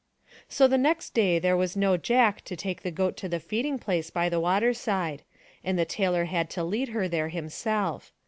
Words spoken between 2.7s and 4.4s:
the goat to the feeding place by the